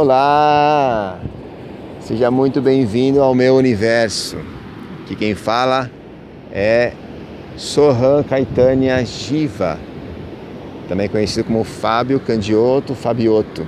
Olá! 0.00 1.18
Seja 1.98 2.30
muito 2.30 2.62
bem-vindo 2.62 3.20
ao 3.20 3.34
meu 3.34 3.56
universo. 3.56 4.36
Que 5.08 5.16
quem 5.16 5.34
fala 5.34 5.90
é 6.52 6.92
Sohan 7.56 8.22
Caetânia 8.22 9.04
Giva, 9.04 9.76
também 10.88 11.08
conhecido 11.08 11.46
como 11.46 11.64
Fábio 11.64 12.20
Candioto 12.20 12.94
Fabioto. 12.94 13.66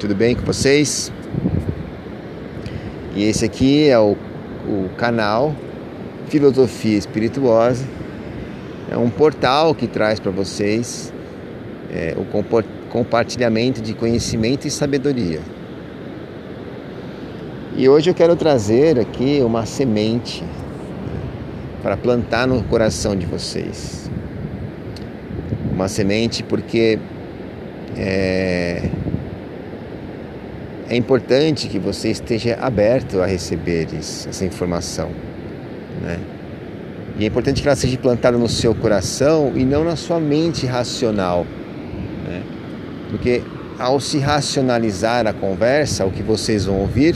Tudo 0.00 0.16
bem 0.16 0.34
com 0.34 0.42
vocês? 0.42 1.12
E 3.14 3.22
esse 3.22 3.44
aqui 3.44 3.88
é 3.88 3.96
o, 4.00 4.16
o 4.66 4.88
canal 4.96 5.54
Filosofia 6.26 6.98
Espirituosa. 6.98 7.86
É 8.90 8.96
um 8.96 9.08
portal 9.08 9.76
que 9.76 9.86
traz 9.86 10.18
para 10.18 10.32
vocês 10.32 11.12
é, 11.88 12.16
o 12.16 12.24
compartilhamento 12.92 13.80
de 13.80 13.94
conhecimento 13.94 14.68
e 14.68 14.70
sabedoria. 14.70 15.40
E 17.74 17.88
hoje 17.88 18.10
eu 18.10 18.14
quero 18.14 18.36
trazer 18.36 19.00
aqui 19.00 19.40
uma 19.42 19.64
semente 19.64 20.44
para 21.82 21.96
plantar 21.96 22.46
no 22.46 22.62
coração 22.64 23.16
de 23.16 23.24
vocês. 23.24 24.10
Uma 25.72 25.88
semente 25.88 26.42
porque 26.42 26.98
é, 27.96 28.90
é 30.90 30.94
importante 30.94 31.68
que 31.68 31.78
você 31.78 32.10
esteja 32.10 32.58
aberto 32.60 33.22
a 33.22 33.26
receber 33.26 33.88
isso, 33.98 34.28
essa 34.28 34.44
informação. 34.44 35.08
Né? 36.02 36.20
E 37.18 37.24
é 37.24 37.26
importante 37.26 37.62
que 37.62 37.68
ela 37.68 37.74
seja 37.74 37.96
plantada 37.96 38.36
no 38.36 38.48
seu 38.50 38.74
coração 38.74 39.52
e 39.54 39.64
não 39.64 39.82
na 39.82 39.96
sua 39.96 40.20
mente 40.20 40.66
racional. 40.66 41.46
Porque 43.12 43.42
ao 43.78 44.00
se 44.00 44.18
racionalizar 44.18 45.28
a 45.28 45.32
conversa, 45.32 46.04
o 46.04 46.10
que 46.10 46.22
vocês 46.22 46.64
vão 46.64 46.80
ouvir, 46.80 47.14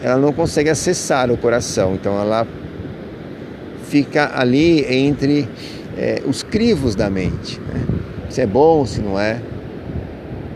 ela 0.00 0.16
não 0.16 0.32
consegue 0.32 0.70
acessar 0.70 1.28
o 1.32 1.36
coração. 1.36 1.94
Então 1.94 2.16
ela 2.20 2.46
fica 3.88 4.30
ali 4.38 4.84
entre 4.88 5.48
é, 5.98 6.22
os 6.24 6.44
crivos 6.44 6.94
da 6.94 7.10
mente. 7.10 7.58
Né? 7.58 7.84
Se 8.28 8.40
é 8.40 8.46
bom, 8.46 8.86
se 8.86 9.00
não 9.00 9.18
é. 9.18 9.40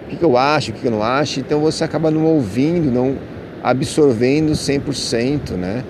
O 0.05 0.10
que, 0.10 0.16
que 0.16 0.25
eu 0.25 0.36
acho, 0.36 0.70
o 0.70 0.75
que, 0.75 0.80
que 0.82 0.86
eu 0.86 0.92
não 0.92 1.02
acho. 1.02 1.41
Então 1.41 1.58
você 1.58 1.82
acaba 1.82 2.08
não 2.08 2.25
ouvindo, 2.25 2.92
não 2.92 3.16
absorvendo 3.64 4.52
100%, 4.52 5.52
né? 5.56 5.82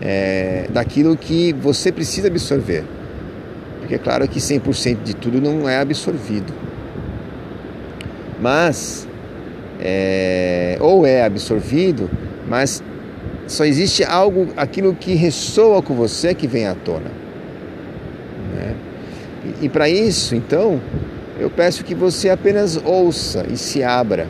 é, 0.00 0.66
daquilo 0.70 1.16
que 1.16 1.52
você 1.52 1.90
precisa 1.90 2.28
absorver. 2.28 2.84
Porque 3.80 3.94
é 3.94 3.98
claro 3.98 4.26
que 4.28 4.38
100% 4.38 5.02
de 5.02 5.14
tudo 5.14 5.40
não 5.40 5.68
é 5.68 5.78
absorvido. 5.78 6.52
Mas, 8.40 9.08
é, 9.80 10.76
ou 10.80 11.06
é 11.06 11.24
absorvido, 11.24 12.10
mas 12.46 12.82
só 13.46 13.64
existe 13.64 14.04
algo, 14.04 14.48
aquilo 14.56 14.94
que 14.94 15.14
ressoa 15.14 15.82
com 15.82 15.94
você 15.94 16.34
que 16.34 16.46
vem 16.46 16.66
à 16.66 16.74
tona. 16.74 17.10
Né? 18.54 18.74
E, 19.44 19.66
e 19.66 19.68
para 19.68 19.88
isso, 19.88 20.34
então, 20.34 20.80
eu 21.38 21.50
peço 21.50 21.84
que 21.84 21.94
você 21.94 22.28
apenas 22.28 22.80
ouça 22.84 23.46
e 23.50 23.56
se 23.56 23.82
abra 23.82 24.26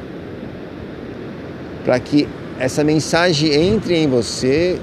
para 1.84 1.98
que 1.98 2.28
essa 2.58 2.84
mensagem 2.84 3.52
entre 3.54 3.96
em 3.96 4.06
você 4.06 4.78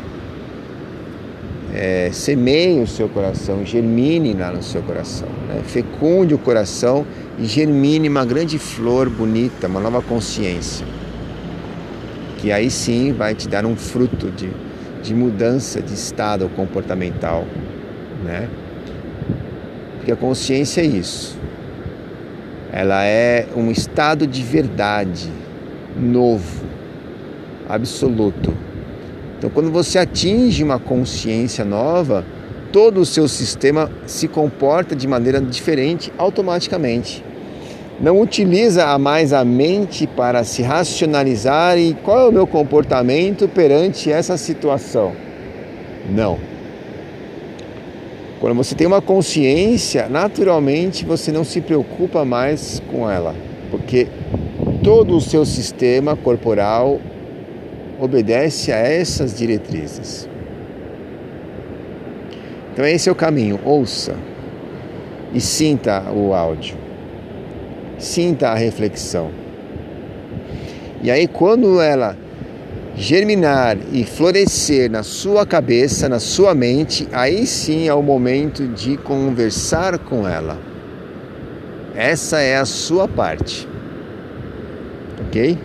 é, 1.75 2.09
semeie 2.13 2.81
o 2.81 2.87
seu 2.87 3.09
coração, 3.09 3.65
germine 3.65 4.33
lá 4.33 4.49
no 4.49 4.63
seu 4.63 4.81
coração, 4.81 5.27
né? 5.45 5.61
fecunde 5.65 6.33
o 6.33 6.37
coração 6.37 7.05
e 7.37 7.43
germine 7.45 8.07
uma 8.07 8.23
grande 8.23 8.57
flor 8.57 9.09
bonita, 9.09 9.67
uma 9.67 9.81
nova 9.81 10.01
consciência, 10.01 10.87
que 12.37 12.49
aí 12.49 12.71
sim 12.71 13.11
vai 13.11 13.35
te 13.35 13.49
dar 13.49 13.65
um 13.65 13.75
fruto 13.75 14.31
de, 14.31 14.49
de 15.03 15.13
mudança 15.13 15.81
de 15.81 15.93
estado 15.93 16.47
comportamental, 16.55 17.45
né? 18.23 18.47
Porque 19.97 20.13
a 20.13 20.15
consciência 20.15 20.79
é 20.79 20.85
isso, 20.85 21.37
ela 22.71 23.03
é 23.03 23.47
um 23.53 23.69
estado 23.69 24.25
de 24.25 24.41
verdade 24.41 25.29
novo, 25.99 26.63
absoluto 27.67 28.53
então, 29.37 29.49
quando 29.49 29.69
você 29.69 29.99
atinge 29.99 30.63
uma 30.63 30.79
consciência 30.79 31.65
nova, 31.65 32.25
todo 32.71 33.01
o 33.01 33.05
seu 33.05 33.27
sistema 33.27 33.91
se 34.05 34.27
comporta 34.27 34.95
de 34.95 35.07
maneira 35.07 35.41
diferente 35.41 36.11
automaticamente. 36.17 37.23
Não 37.99 38.19
utiliza 38.19 38.97
mais 38.97 39.31
a 39.31 39.45
mente 39.45 40.05
para 40.07 40.43
se 40.43 40.61
racionalizar 40.61 41.77
e 41.77 41.93
qual 42.03 42.25
é 42.25 42.29
o 42.29 42.31
meu 42.31 42.47
comportamento 42.47 43.47
perante 43.47 44.11
essa 44.11 44.35
situação. 44.35 45.13
Não. 46.09 46.37
Quando 48.39 48.55
você 48.55 48.75
tem 48.75 48.85
uma 48.85 49.01
consciência, 49.01 50.07
naturalmente 50.09 51.05
você 51.05 51.31
não 51.31 51.43
se 51.43 51.61
preocupa 51.61 52.25
mais 52.25 52.81
com 52.91 53.09
ela, 53.09 53.33
porque 53.71 54.07
todo 54.83 55.15
o 55.15 55.21
seu 55.21 55.45
sistema 55.45 56.15
corporal 56.15 56.99
obedece 57.99 58.71
a 58.71 58.77
essas 58.77 59.37
diretrizes. 59.37 60.29
Então 62.73 62.85
esse 62.85 63.07
é 63.07 63.11
o 63.11 63.15
caminho, 63.15 63.59
ouça 63.63 64.15
e 65.33 65.39
sinta 65.39 66.11
o 66.11 66.33
áudio. 66.33 66.77
Sinta 67.97 68.49
a 68.49 68.55
reflexão. 68.55 69.31
E 71.01 71.09
aí 71.09 71.27
quando 71.27 71.79
ela 71.79 72.17
germinar 72.97 73.77
e 73.91 74.03
florescer 74.03 74.89
na 74.89 75.03
sua 75.03 75.45
cabeça, 75.45 76.07
na 76.07 76.19
sua 76.19 76.53
mente, 76.53 77.07
aí 77.11 77.45
sim 77.45 77.87
é 77.87 77.93
o 77.93 78.01
momento 78.01 78.67
de 78.67 78.97
conversar 78.97 79.97
com 79.99 80.27
ela. 80.27 80.57
Essa 81.93 82.41
é 82.41 82.57
a 82.57 82.65
sua 82.65 83.07
parte. 83.07 83.67
OK? 85.27 85.57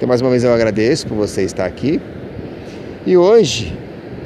Então, 0.00 0.08
mais 0.08 0.22
uma 0.22 0.30
vez 0.30 0.42
eu 0.42 0.50
agradeço 0.50 1.06
por 1.06 1.14
você 1.14 1.42
estar 1.42 1.66
aqui. 1.66 2.00
E 3.04 3.18
hoje 3.18 3.76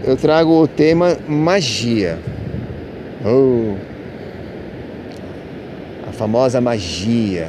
eu 0.05 0.17
trago 0.17 0.53
o 0.53 0.69
tema 0.69 1.19
magia. 1.27 2.17
Oh, 3.27 3.75
a 6.09 6.13
famosa 6.13 6.61
magia 6.61 7.49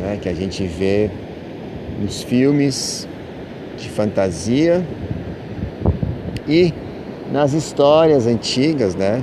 né, 0.00 0.18
que 0.18 0.30
a 0.30 0.32
gente 0.32 0.66
vê 0.66 1.10
nos 2.00 2.22
filmes 2.22 3.06
de 3.76 3.90
fantasia 3.90 4.82
e 6.48 6.72
nas 7.30 7.52
histórias 7.52 8.26
antigas, 8.26 8.94
né? 8.94 9.22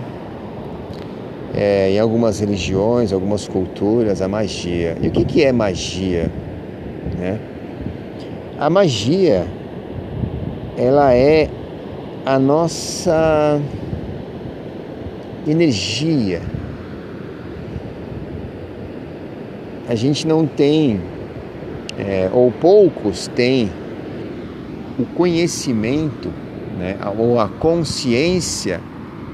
É, 1.56 1.90
em 1.90 2.00
algumas 2.00 2.40
religiões, 2.42 3.12
algumas 3.12 3.48
culturas, 3.48 4.22
a 4.22 4.28
magia. 4.28 4.96
E 5.02 5.08
o 5.08 5.12
que, 5.12 5.26
que 5.26 5.44
é 5.44 5.52
magia? 5.52 6.30
Né? 7.18 7.40
A 8.58 8.70
magia, 8.70 9.46
ela 10.78 11.14
é 11.14 11.50
a 12.26 12.40
nossa 12.40 13.62
energia. 15.46 16.42
A 19.90 19.96
gente 19.96 20.26
não 20.26 20.48
tem, 20.48 21.02
é, 22.00 22.30
ou 22.32 22.50
poucos 22.50 23.28
têm, 23.28 23.70
o 24.98 25.06
conhecimento 25.06 26.32
né, 26.80 26.98
ou 27.18 27.38
a 27.38 27.50
consciência 27.50 28.80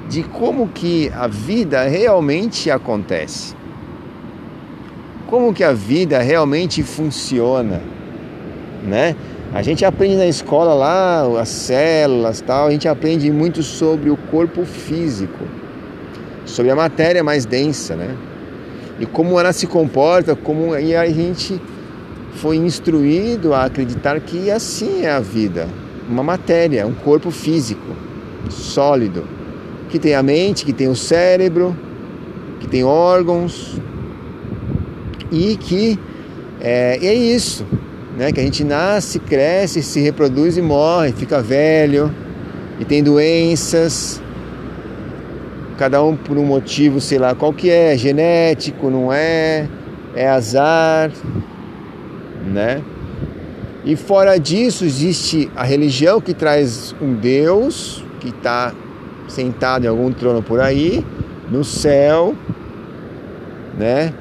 de 0.09 0.23
como 0.23 0.67
que 0.67 1.11
a 1.13 1.27
vida 1.27 1.83
realmente 1.83 2.71
acontece. 2.71 3.55
Como 5.27 5.53
que 5.53 5.63
a 5.63 5.73
vida 5.73 6.19
realmente 6.23 6.81
funciona 6.81 8.00
né? 8.83 9.15
A 9.53 9.61
gente 9.61 9.83
aprende 9.83 10.15
na 10.15 10.27
escola 10.27 10.73
lá 10.73 11.41
as 11.41 11.49
células, 11.49 12.41
tal, 12.41 12.67
a 12.67 12.71
gente 12.71 12.87
aprende 12.87 13.29
muito 13.31 13.61
sobre 13.61 14.09
o 14.09 14.15
corpo 14.15 14.63
físico, 14.65 15.45
sobre 16.45 16.71
a 16.71 16.75
matéria 16.75 17.23
mais 17.23 17.45
densa, 17.45 17.95
né? 17.95 18.15
E 18.99 19.05
como 19.05 19.39
ela 19.39 19.51
se 19.51 19.67
comporta, 19.67 20.35
como 20.35 20.77
e 20.77 20.95
a 20.95 21.07
gente 21.09 21.61
foi 22.35 22.55
instruído 22.55 23.53
a 23.53 23.65
acreditar 23.65 24.19
que 24.21 24.49
assim 24.49 25.03
é 25.03 25.11
a 25.11 25.19
vida, 25.19 25.67
uma 26.09 26.23
matéria, 26.23 26.87
um 26.87 26.93
corpo 26.93 27.29
físico, 27.29 27.95
sólido, 28.49 29.27
que 29.89 29.99
tem 29.99 30.15
a 30.15 30.23
mente, 30.23 30.63
que 30.63 30.71
tem 30.71 30.87
o 30.87 30.95
cérebro, 30.95 31.75
que 32.59 32.67
tem 32.67 32.83
órgãos 32.85 33.77
e 35.29 35.57
que 35.57 35.99
é, 36.61 36.97
é 37.01 37.13
isso 37.13 37.65
né? 38.17 38.31
Que 38.31 38.39
a 38.39 38.43
gente 38.43 38.63
nasce, 38.63 39.19
cresce, 39.19 39.81
se 39.81 39.99
reproduz 39.99 40.57
e 40.57 40.61
morre, 40.61 41.11
fica 41.11 41.41
velho 41.41 42.13
e 42.79 42.85
tem 42.85 43.03
doenças. 43.03 44.21
Cada 45.77 46.03
um 46.03 46.15
por 46.15 46.37
um 46.37 46.45
motivo, 46.45 47.01
sei 47.01 47.17
lá 47.17 47.33
qual 47.33 47.53
que 47.53 47.69
é, 47.69 47.97
genético, 47.97 48.89
não 48.89 49.11
é, 49.11 49.67
é 50.15 50.27
azar, 50.27 51.11
né? 52.45 52.81
E 53.83 53.95
fora 53.95 54.37
disso, 54.37 54.85
existe 54.85 55.49
a 55.55 55.63
religião 55.63 56.21
que 56.21 56.35
traz 56.35 56.95
um 57.01 57.15
Deus 57.15 58.05
que 58.19 58.29
está 58.29 58.73
sentado 59.27 59.85
em 59.85 59.87
algum 59.87 60.11
trono 60.11 60.43
por 60.43 60.59
aí, 60.59 61.03
no 61.49 61.63
céu, 61.63 62.35
né? 63.77 64.13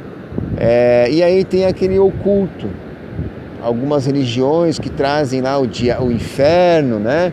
É, 0.56 1.08
e 1.10 1.22
aí 1.22 1.44
tem 1.44 1.66
aquele 1.66 1.98
oculto, 1.98 2.68
algumas 3.62 4.06
religiões 4.06 4.78
que 4.78 4.90
trazem 4.90 5.40
lá 5.40 5.58
o, 5.58 5.66
dia, 5.66 6.00
o 6.00 6.10
inferno, 6.10 6.98
né? 6.98 7.32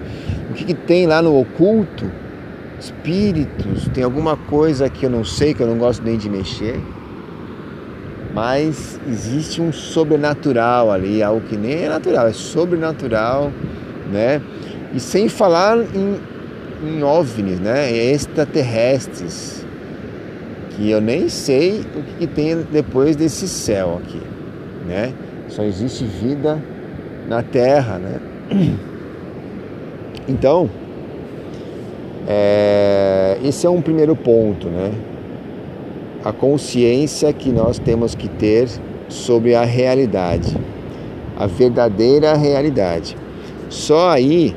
O 0.49 0.53
que, 0.53 0.65
que 0.65 0.73
tem 0.73 1.05
lá 1.05 1.21
no 1.21 1.39
oculto? 1.39 2.09
Espíritos, 2.79 3.87
tem 3.93 4.03
alguma 4.03 4.37
coisa 4.37 4.87
que 4.89 5.05
eu 5.05 5.09
não 5.09 5.23
sei, 5.23 5.53
que 5.53 5.61
eu 5.61 5.67
não 5.67 5.77
gosto 5.77 6.03
nem 6.03 6.17
de 6.17 6.29
mexer 6.29 6.79
mas 8.37 8.99
existe 9.09 9.59
um 9.59 9.73
sobrenatural 9.73 10.91
ali, 10.91 11.23
algo 11.23 11.41
que 11.41 11.57
nem 11.57 11.85
é 11.85 11.89
natural, 11.89 12.27
é 12.27 12.33
sobrenatural, 12.33 13.51
né? 14.11 14.39
E 14.93 14.99
sem 14.99 15.27
falar 15.27 15.75
em, 15.79 16.19
em 16.83 17.01
OVNIs, 17.01 17.59
né? 17.59 17.91
Extraterrestres, 17.91 19.65
que 20.69 20.87
eu 20.87 21.01
nem 21.01 21.29
sei 21.29 21.83
o 21.95 22.03
que, 22.03 22.13
que 22.19 22.27
tem 22.27 22.57
depois 22.71 23.15
desse 23.15 23.47
céu 23.47 23.99
aqui, 24.03 24.21
né? 24.87 25.13
Só 25.57 25.63
existe 25.63 26.03
vida 26.03 26.63
na 27.27 27.41
Terra, 27.41 27.97
né? 27.97 28.19
Então, 30.29 30.69
é, 32.27 33.37
esse 33.41 33.65
é 33.65 33.69
um 33.69 33.81
primeiro 33.81 34.13
ponto, 34.13 34.67
né? 34.67 34.91
a 36.23 36.31
consciência 36.31 37.33
que 37.33 37.49
nós 37.49 37.79
temos 37.79 38.13
que 38.13 38.27
ter 38.27 38.67
sobre 39.09 39.55
a 39.55 39.63
realidade, 39.63 40.55
a 41.35 41.47
verdadeira 41.47 42.35
realidade. 42.35 43.17
Só 43.67 44.09
aí, 44.09 44.53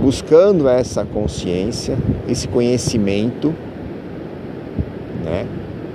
buscando 0.00 0.66
essa 0.68 1.04
consciência, 1.04 1.96
esse 2.26 2.48
conhecimento, 2.48 3.54
né, 5.24 5.46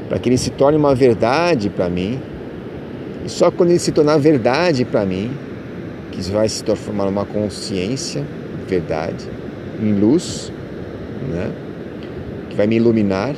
para 0.07 0.19
que 0.19 0.29
ele 0.29 0.37
se 0.37 0.51
torne 0.51 0.77
uma 0.77 0.95
verdade 0.95 1.69
para 1.69 1.89
mim, 1.89 2.21
e 3.25 3.29
só 3.29 3.49
quando 3.49 3.69
ele 3.69 3.79
se 3.79 3.91
tornar 3.91 4.17
verdade 4.17 4.85
para 4.85 5.05
mim, 5.05 5.31
que 6.11 6.21
vai 6.31 6.47
se 6.47 6.63
transformar 6.63 7.05
numa 7.05 7.25
consciência, 7.25 8.23
verdade, 8.67 9.27
em 9.81 9.93
luz, 9.93 10.51
né, 11.29 11.51
que 12.49 12.55
vai 12.55 12.67
me 12.67 12.75
iluminar 12.75 13.33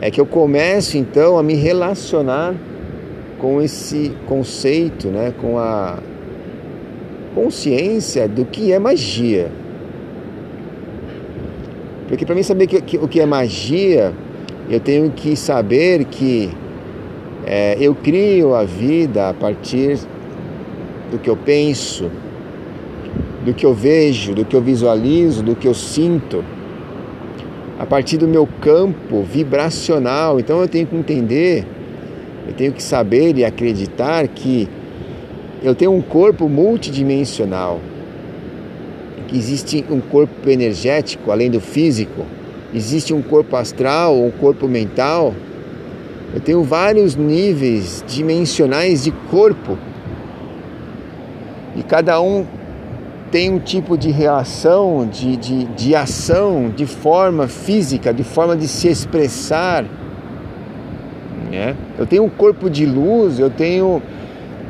é 0.00 0.10
que 0.10 0.20
eu 0.20 0.26
começo 0.26 0.96
então 0.96 1.38
a 1.38 1.42
me 1.42 1.54
relacionar 1.54 2.54
com 3.38 3.60
esse 3.60 4.12
conceito, 4.26 5.08
né, 5.08 5.32
com 5.40 5.58
a 5.58 5.98
consciência 7.34 8.28
do 8.28 8.44
que 8.44 8.72
é 8.72 8.78
magia. 8.78 9.50
Porque 12.08 12.24
para 12.24 12.34
mim 12.34 12.42
saber 12.42 12.66
que, 12.66 12.80
que, 12.80 12.96
o 12.96 13.06
que 13.06 13.20
é 13.20 13.26
magia, 13.26 14.12
eu 14.70 14.80
tenho 14.80 15.10
que 15.10 15.36
saber 15.36 16.04
que 16.04 16.50
é, 17.46 17.76
eu 17.80 17.94
crio 17.94 18.54
a 18.54 18.64
vida 18.64 19.30
a 19.30 19.34
partir 19.34 19.98
do 21.10 21.18
que 21.18 21.30
eu 21.30 21.36
penso, 21.36 22.10
do 23.44 23.54
que 23.54 23.64
eu 23.64 23.72
vejo, 23.72 24.34
do 24.34 24.44
que 24.44 24.54
eu 24.54 24.60
visualizo, 24.60 25.42
do 25.42 25.54
que 25.54 25.66
eu 25.66 25.74
sinto 25.74 26.44
a 27.78 27.86
partir 27.86 28.16
do 28.16 28.26
meu 28.26 28.46
campo 28.60 29.22
vibracional. 29.22 30.40
Então 30.40 30.60
eu 30.60 30.68
tenho 30.68 30.86
que 30.86 30.96
entender, 30.96 31.64
eu 32.46 32.52
tenho 32.52 32.72
que 32.72 32.82
saber 32.82 33.36
e 33.36 33.44
acreditar 33.44 34.26
que 34.28 34.68
eu 35.62 35.74
tenho 35.74 35.92
um 35.92 36.02
corpo 36.02 36.48
multidimensional, 36.48 37.80
que 39.28 39.36
existe 39.36 39.84
um 39.90 40.00
corpo 40.00 40.48
energético 40.48 41.30
além 41.30 41.50
do 41.50 41.60
físico, 41.60 42.26
existe 42.74 43.14
um 43.14 43.22
corpo 43.22 43.56
astral, 43.56 44.20
um 44.20 44.30
corpo 44.30 44.66
mental. 44.66 45.34
Eu 46.34 46.40
tenho 46.40 46.62
vários 46.62 47.16
níveis 47.16 48.04
dimensionais 48.06 49.04
de 49.04 49.10
corpo. 49.10 49.78
E 51.74 51.82
cada 51.82 52.20
um 52.20 52.46
tem 53.30 53.50
um 53.50 53.58
tipo 53.58 53.96
de 53.96 54.10
reação, 54.10 55.06
de, 55.06 55.36
de, 55.36 55.64
de 55.64 55.94
ação, 55.94 56.70
de 56.74 56.86
forma 56.86 57.46
física, 57.48 58.12
de 58.12 58.24
forma 58.24 58.56
de 58.56 58.68
se 58.68 58.88
expressar. 58.88 59.84
Né? 61.50 61.74
Eu 61.98 62.06
tenho 62.06 62.24
um 62.24 62.28
corpo 62.28 62.68
de 62.68 62.84
luz, 62.84 63.38
eu 63.38 63.48
tenho, 63.48 64.02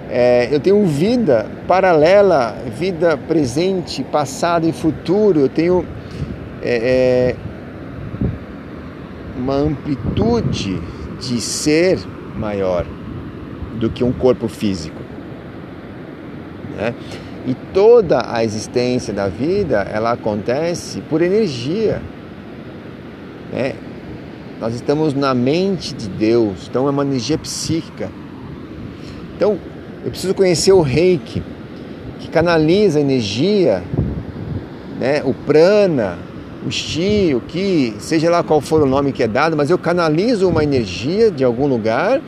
é, 0.09 0.49
eu 0.53 0.61
tenho 0.61 0.85
vida 0.85 1.47
paralela, 1.67 2.57
vida 2.79 3.17
presente, 3.17 4.05
passado 4.05 4.69
e 4.69 4.73
futuro, 4.73 5.41
eu 5.41 5.49
tenho 5.49 5.85
é, 6.63 7.35
é, 7.35 7.37
uma 9.37 9.55
amplitude 9.55 10.81
de 11.21 11.41
ser 11.41 11.99
maior 12.37 12.87
do 13.79 13.91
que 13.91 14.05
um 14.05 14.13
corpo 14.13 14.49
físico. 14.49 15.01
Né? 16.77 16.95
E 17.47 17.55
toda 17.73 18.23
a 18.33 18.45
existência 18.45 19.13
da 19.13 19.29
vida, 19.29 19.81
ela 19.93 20.13
acontece 20.13 21.01
por 21.03 21.23
energia. 21.23 22.01
Né? 23.53 23.75
Nós 24.61 24.75
estamos 24.75 25.15
na 25.15 25.35
mente 25.35 25.95
de 25.95 26.09
Deus, 26.09 26.69
então 26.69 26.87
é 26.87 26.91
uma 26.91 27.05
energia 27.05 27.39
psíquica. 27.39 28.11
Então, 29.37 29.59
eu 30.05 30.11
preciso 30.11 30.35
conhecer 30.35 30.73
o 30.73 30.81
reiki, 30.81 31.43
que 32.19 32.29
canaliza 32.29 32.99
a 32.99 33.03
energia, 33.03 33.83
né? 34.99 35.23
o 35.25 35.33
prana, 35.33 36.19
o 37.35 37.41
ki, 37.41 37.95
seja 37.99 38.31
lá 38.31 38.43
qual 38.43 38.61
for 38.61 38.83
o 38.83 38.87
nome 38.87 39.13
que 39.13 39.23
é 39.23 39.29
dado, 39.29 39.57
mas 39.57 39.71
eu 39.71 39.79
canalizo 39.79 40.49
uma 40.49 40.63
energia 40.63 41.31
de 41.31 41.43
algum 41.43 41.67
lugar 41.67 42.21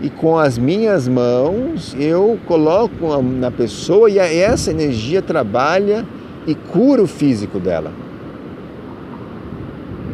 e 0.00 0.10
com 0.10 0.38
as 0.38 0.58
minhas 0.58 1.08
mãos 1.08 1.96
eu 1.98 2.38
coloco 2.46 3.22
na 3.22 3.50
pessoa 3.50 4.10
e 4.10 4.18
essa 4.18 4.70
energia 4.70 5.22
trabalha 5.22 6.04
e 6.46 6.54
cura 6.54 7.02
o 7.02 7.06
físico 7.06 7.58
dela. 7.58 7.90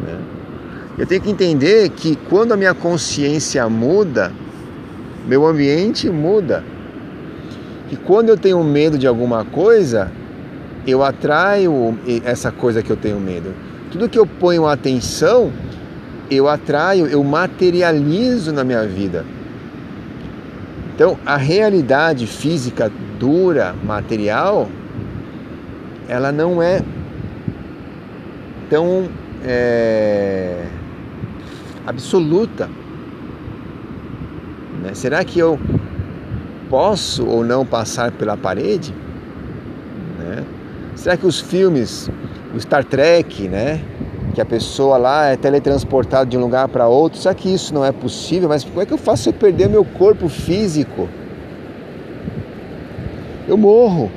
Né? 0.03 0.17
Eu 0.97 1.05
tenho 1.05 1.21
que 1.21 1.29
entender 1.29 1.89
que 1.89 2.15
quando 2.29 2.53
a 2.53 2.57
minha 2.57 2.73
consciência 2.73 3.67
muda, 3.67 4.31
meu 5.27 5.45
ambiente 5.45 6.09
muda. 6.09 6.63
E 7.91 7.95
quando 7.97 8.29
eu 8.29 8.37
tenho 8.37 8.63
medo 8.63 8.97
de 8.97 9.05
alguma 9.05 9.43
coisa, 9.43 10.09
eu 10.87 11.03
atraio 11.03 11.97
essa 12.23 12.51
coisa 12.51 12.81
que 12.81 12.89
eu 12.89 12.95
tenho 12.95 13.19
medo. 13.19 13.53
Tudo 13.91 14.07
que 14.07 14.17
eu 14.17 14.25
ponho 14.25 14.65
atenção, 14.65 15.51
eu 16.29 16.47
atraio, 16.47 17.07
eu 17.07 17.23
materializo 17.23 18.53
na 18.53 18.63
minha 18.63 18.87
vida. 18.87 19.25
Então, 20.95 21.17
a 21.25 21.35
realidade 21.35 22.25
física 22.25 22.91
dura, 23.19 23.75
material, 23.83 24.69
ela 26.07 26.31
não 26.31 26.61
é 26.61 26.81
tão 28.69 29.09
é, 29.43 30.65
absoluta. 31.85 32.69
Né? 34.81 34.93
Será 34.93 35.23
que 35.25 35.39
eu 35.39 35.59
posso 36.69 37.25
ou 37.25 37.43
não 37.43 37.65
passar 37.65 38.11
pela 38.11 38.37
parede? 38.37 38.93
Né? 40.19 40.45
Será 40.95 41.17
que 41.17 41.25
os 41.25 41.39
filmes, 41.39 42.09
o 42.53 42.59
Star 42.59 42.83
Trek, 42.83 43.47
né? 43.47 43.81
que 44.31 44.41
a 44.41 44.45
pessoa 44.45 44.97
lá 44.97 45.27
é 45.27 45.35
teletransportada 45.35 46.25
de 46.25 46.35
um 46.37 46.41
lugar 46.41 46.67
para 46.67 46.87
outro. 46.87 47.19
Será 47.19 47.35
que 47.35 47.53
isso 47.53 47.71
não 47.73 47.85
é 47.85 47.91
possível? 47.91 48.49
Mas 48.49 48.63
como 48.63 48.81
é 48.81 48.85
que 48.85 48.93
eu 48.93 48.97
faço 48.97 49.23
se 49.23 49.29
eu 49.29 49.33
perder 49.33 49.67
meu 49.69 49.83
corpo 49.83 50.29
físico? 50.29 51.09
Eu 53.47 53.57
morro. 53.57 54.11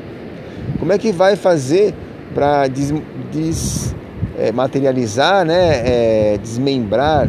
Como 0.78 0.92
é 0.92 0.98
que 0.98 1.10
vai 1.12 1.36
fazer 1.36 1.94
para 2.34 2.66
desmaterializar, 2.68 5.44
des, 5.44 5.54
é, 5.54 5.58
né? 5.58 5.82
É, 5.84 6.38
desmembrar 6.38 7.28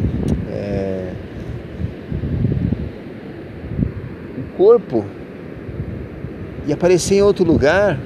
é, 0.50 1.10
o 4.38 4.42
corpo 4.56 5.04
e 6.66 6.72
aparecer 6.72 7.16
em 7.16 7.22
outro 7.22 7.44
lugar? 7.44 7.98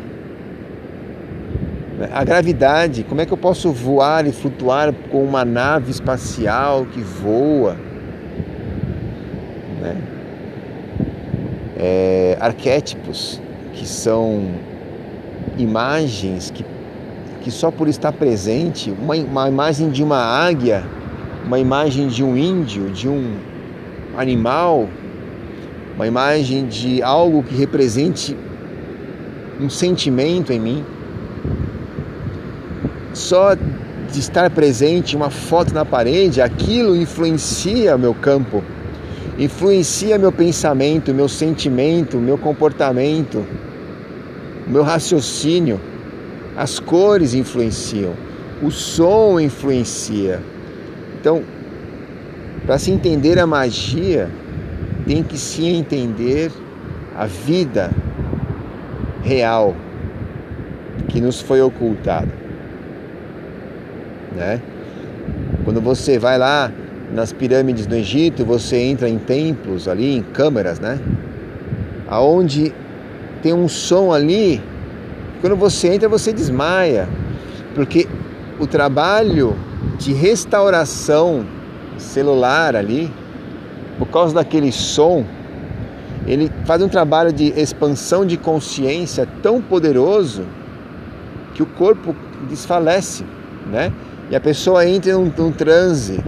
A 2.12 2.24
gravidade, 2.24 3.04
como 3.04 3.20
é 3.20 3.26
que 3.26 3.32
eu 3.32 3.36
posso 3.36 3.70
voar 3.72 4.26
e 4.26 4.32
flutuar 4.32 4.90
com 5.10 5.22
uma 5.22 5.44
nave 5.44 5.90
espacial 5.90 6.86
que 6.86 7.02
voa? 7.02 7.76
Né? 9.82 9.96
É, 11.76 12.38
arquétipos, 12.40 13.38
que 13.74 13.86
são 13.86 14.48
imagens 15.58 16.50
que, 16.50 16.64
que 17.42 17.50
só 17.50 17.70
por 17.70 17.86
estar 17.86 18.12
presente, 18.12 18.90
uma, 18.90 19.14
uma 19.16 19.48
imagem 19.48 19.90
de 19.90 20.02
uma 20.02 20.18
águia, 20.18 20.82
uma 21.44 21.58
imagem 21.58 22.08
de 22.08 22.24
um 22.24 22.34
índio, 22.34 22.90
de 22.90 23.08
um 23.10 23.36
animal, 24.16 24.88
uma 25.96 26.06
imagem 26.06 26.66
de 26.66 27.02
algo 27.02 27.42
que 27.42 27.54
represente 27.54 28.34
um 29.60 29.68
sentimento 29.68 30.50
em 30.50 30.58
mim. 30.58 30.84
Só 33.20 33.54
de 33.54 34.18
estar 34.18 34.48
presente 34.48 35.14
uma 35.14 35.28
foto 35.28 35.74
na 35.74 35.84
parede, 35.84 36.40
aquilo 36.40 36.96
influencia 36.96 37.98
meu 37.98 38.14
campo, 38.14 38.64
influencia 39.38 40.18
meu 40.18 40.32
pensamento, 40.32 41.12
meu 41.12 41.28
sentimento, 41.28 42.16
meu 42.16 42.38
comportamento, 42.38 43.44
meu 44.66 44.82
raciocínio. 44.82 45.78
As 46.56 46.78
cores 46.78 47.34
influenciam, 47.34 48.14
o 48.62 48.70
som 48.70 49.38
influencia. 49.38 50.40
Então, 51.20 51.42
para 52.64 52.78
se 52.78 52.90
entender 52.90 53.38
a 53.38 53.46
magia, 53.46 54.30
tem 55.06 55.22
que 55.22 55.36
se 55.36 55.66
entender 55.66 56.50
a 57.14 57.26
vida 57.26 57.90
real 59.22 59.76
que 61.08 61.20
nos 61.20 61.40
foi 61.42 61.60
ocultada, 61.60 62.49
né? 64.34 64.60
Quando 65.64 65.80
você 65.80 66.18
vai 66.18 66.38
lá 66.38 66.70
nas 67.12 67.32
pirâmides 67.32 67.86
do 67.86 67.94
Egito, 67.94 68.44
você 68.44 68.76
entra 68.76 69.08
em 69.08 69.18
templos 69.18 69.88
ali, 69.88 70.16
em 70.16 70.22
câmeras, 70.22 70.78
né? 70.78 70.98
Aonde 72.08 72.72
tem 73.42 73.52
um 73.52 73.68
som 73.68 74.12
ali, 74.12 74.60
quando 75.40 75.56
você 75.56 75.88
entra 75.88 76.08
você 76.08 76.32
desmaia, 76.32 77.08
porque 77.74 78.06
o 78.58 78.66
trabalho 78.66 79.56
de 79.98 80.12
restauração 80.12 81.44
celular 81.98 82.76
ali, 82.76 83.10
por 83.98 84.08
causa 84.08 84.34
daquele 84.34 84.72
som, 84.72 85.24
ele 86.26 86.50
faz 86.64 86.82
um 86.82 86.88
trabalho 86.88 87.32
de 87.32 87.52
expansão 87.58 88.24
de 88.24 88.36
consciência 88.36 89.26
tão 89.42 89.60
poderoso 89.60 90.44
que 91.54 91.62
o 91.62 91.66
corpo 91.66 92.14
desfalece, 92.48 93.24
né? 93.66 93.92
E 94.30 94.36
a 94.36 94.40
pessoa 94.40 94.86
entra 94.86 95.12
num, 95.14 95.32
num 95.36 95.50
transe. 95.50 96.20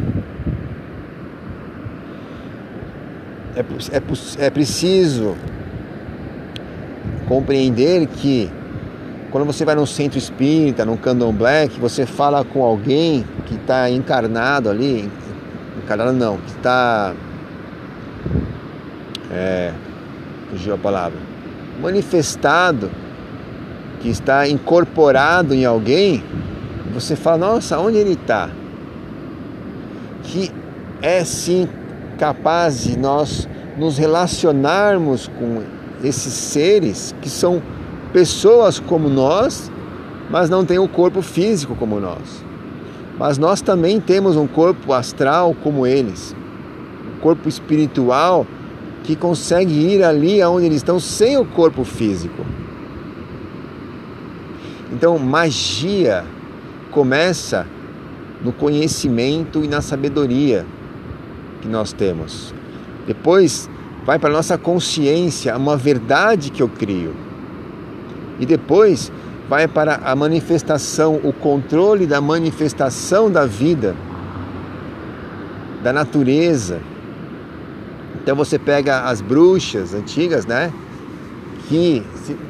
É, 3.54 3.60
é, 3.60 4.46
é 4.46 4.50
preciso 4.50 5.36
compreender 7.28 8.06
que 8.08 8.50
quando 9.30 9.46
você 9.46 9.64
vai 9.64 9.74
num 9.74 9.86
centro 9.86 10.18
espírita, 10.18 10.84
num 10.84 10.96
candomblé, 10.96 11.68
que 11.68 11.78
você 11.78 12.04
fala 12.04 12.44
com 12.44 12.64
alguém 12.64 13.24
que 13.46 13.54
está 13.54 13.88
encarnado 13.88 14.68
ali, 14.68 15.08
encarnado 15.82 16.12
não, 16.12 16.38
que 16.38 16.50
está. 16.50 17.14
É, 19.30 19.72
fugiu 20.50 20.74
a 20.74 20.78
palavra. 20.78 21.18
Manifestado, 21.80 22.90
que 24.00 24.08
está 24.10 24.46
incorporado 24.48 25.54
em 25.54 25.64
alguém, 25.64 26.22
você 26.92 27.16
fala, 27.16 27.38
nossa, 27.38 27.78
onde 27.78 27.96
ele 27.96 28.12
está? 28.12 28.50
Que 30.24 30.50
é 31.00 31.24
sim 31.24 31.68
capaz 32.18 32.84
de 32.84 32.98
nós 32.98 33.48
nos 33.76 33.96
relacionarmos 33.96 35.28
com 35.28 35.62
esses 36.04 36.32
seres 36.32 37.14
que 37.22 37.30
são 37.30 37.62
pessoas 38.12 38.78
como 38.78 39.08
nós, 39.08 39.72
mas 40.30 40.50
não 40.50 40.64
têm 40.64 40.78
o 40.78 40.84
um 40.84 40.88
corpo 40.88 41.22
físico 41.22 41.74
como 41.74 41.98
nós. 41.98 42.44
Mas 43.18 43.38
nós 43.38 43.60
também 43.60 44.00
temos 44.00 44.36
um 44.36 44.46
corpo 44.46 44.92
astral 44.92 45.54
como 45.62 45.86
eles, 45.86 46.34
um 47.16 47.20
corpo 47.20 47.48
espiritual 47.48 48.46
que 49.02 49.16
consegue 49.16 49.72
ir 49.72 50.04
ali 50.04 50.40
aonde 50.40 50.66
eles 50.66 50.76
estão 50.78 51.00
sem 51.00 51.36
o 51.38 51.44
corpo 51.44 51.84
físico. 51.84 52.44
Então, 54.92 55.18
magia 55.18 56.24
começa 56.92 57.66
no 58.44 58.52
conhecimento 58.52 59.64
e 59.64 59.68
na 59.68 59.80
sabedoria 59.80 60.64
que 61.60 61.66
nós 61.66 61.92
temos. 61.92 62.54
Depois 63.06 63.68
vai 64.04 64.18
para 64.18 64.28
a 64.30 64.32
nossa 64.32 64.58
consciência 64.58 65.56
uma 65.56 65.76
verdade 65.76 66.50
que 66.50 66.62
eu 66.62 66.68
crio. 66.68 67.14
E 68.38 68.46
depois 68.46 69.10
vai 69.48 69.66
para 69.66 70.00
a 70.04 70.14
manifestação, 70.14 71.20
o 71.22 71.32
controle 71.32 72.06
da 72.06 72.20
manifestação 72.20 73.30
da 73.30 73.46
vida, 73.46 73.94
da 75.82 75.92
natureza. 75.92 76.80
Então 78.16 78.36
você 78.36 78.58
pega 78.58 79.02
as 79.02 79.20
bruxas 79.20 79.94
antigas, 79.94 80.46
né? 80.46 80.72
Que 81.68 82.02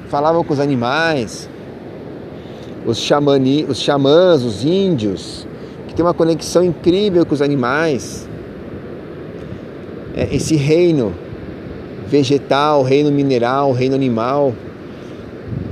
falavam 0.08 0.42
com 0.44 0.52
os 0.52 0.60
animais, 0.60 1.48
os, 2.86 2.98
xamani, 2.98 3.64
os 3.68 3.78
xamãs, 3.78 4.42
os 4.42 4.64
índios, 4.64 5.46
que 5.88 5.94
tem 5.94 6.04
uma 6.04 6.14
conexão 6.14 6.64
incrível 6.64 7.24
com 7.24 7.34
os 7.34 7.42
animais. 7.42 8.28
É, 10.14 10.34
esse 10.34 10.56
reino 10.56 11.14
vegetal, 12.06 12.82
reino 12.82 13.10
mineral, 13.10 13.72
reino 13.72 13.94
animal, 13.94 14.54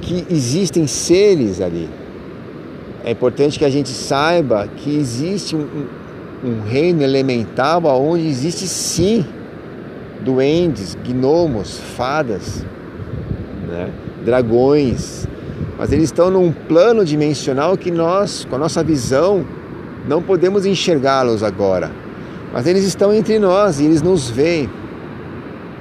que 0.00 0.26
existem 0.30 0.86
seres 0.86 1.60
ali. 1.60 1.88
É 3.04 3.10
importante 3.10 3.58
que 3.58 3.64
a 3.64 3.70
gente 3.70 3.90
saiba 3.90 4.68
que 4.76 4.96
existe 4.96 5.56
um, 5.56 5.66
um 6.44 6.60
reino 6.62 7.02
elemental 7.02 7.82
onde 7.84 8.26
existe 8.26 8.66
sim 8.66 9.24
duendes, 10.22 10.96
gnomos, 10.96 11.78
fadas, 11.96 12.64
né? 13.68 13.90
dragões, 14.24 15.26
mas 15.80 15.92
eles 15.92 16.04
estão 16.04 16.30
num 16.30 16.52
plano 16.52 17.06
dimensional 17.06 17.74
que 17.74 17.90
nós, 17.90 18.44
com 18.44 18.56
a 18.56 18.58
nossa 18.58 18.84
visão, 18.84 19.46
não 20.06 20.22
podemos 20.22 20.66
enxergá-los 20.66 21.42
agora. 21.42 21.90
Mas 22.52 22.66
eles 22.66 22.84
estão 22.84 23.14
entre 23.14 23.38
nós 23.38 23.80
e 23.80 23.86
eles 23.86 24.02
nos 24.02 24.28
veem, 24.28 24.68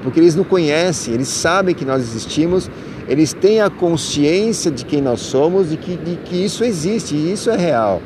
porque 0.01 0.17
eles 0.17 0.35
nos 0.35 0.47
conhecem, 0.47 1.13
eles 1.13 1.27
sabem 1.27 1.75
que 1.75 1.83
nós 1.83 2.01
existimos, 2.01 2.71
eles 3.09 3.33
têm 3.33 3.59
a 3.59 3.69
consciência 3.69 4.71
de 4.71 4.85
quem 4.85 5.01
nós 5.01 5.19
somos 5.19 5.73
e 5.73 5.75
que, 5.75 5.97
de 5.97 6.15
que 6.15 6.45
isso 6.45 6.63
existe 6.63 7.13
e 7.13 7.33
isso 7.33 7.49
é 7.49 7.57
real. 7.57 8.01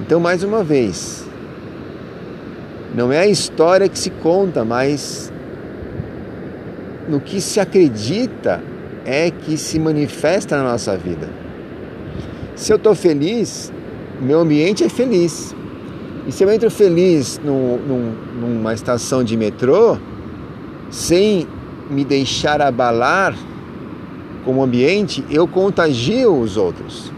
Então, 0.00 0.18
mais 0.18 0.42
uma 0.42 0.64
vez, 0.64 1.24
não 2.92 3.12
é 3.12 3.20
a 3.20 3.28
história 3.28 3.88
que 3.88 3.96
se 3.96 4.10
conta, 4.10 4.64
mas 4.64 5.32
no 7.08 7.20
que 7.20 7.40
se 7.40 7.60
acredita 7.60 8.71
é 9.04 9.30
que 9.30 9.56
se 9.56 9.78
manifesta 9.78 10.56
na 10.56 10.72
nossa 10.72 10.96
vida. 10.96 11.28
Se 12.54 12.72
eu 12.72 12.76
estou 12.76 12.94
feliz, 12.94 13.72
meu 14.20 14.40
ambiente 14.40 14.84
é 14.84 14.88
feliz. 14.88 15.54
E 16.26 16.32
se 16.32 16.44
eu 16.44 16.50
entro 16.50 16.70
feliz 16.70 17.40
num, 17.44 17.78
num, 17.78 18.14
numa 18.40 18.72
estação 18.72 19.24
de 19.24 19.36
metrô, 19.36 19.98
sem 20.90 21.48
me 21.90 22.04
deixar 22.04 22.62
abalar 22.62 23.34
com 24.44 24.56
o 24.56 24.62
ambiente, 24.62 25.24
eu 25.30 25.48
contagio 25.48 26.38
os 26.38 26.56
outros. 26.56 27.12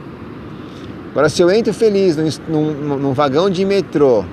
Agora, 1.10 1.28
se 1.28 1.42
eu 1.42 1.50
entro 1.50 1.72
feliz 1.72 2.16
num, 2.48 2.72
num, 2.72 2.98
num 2.98 3.12
vagão 3.12 3.48
de 3.48 3.64
metrô 3.64 4.24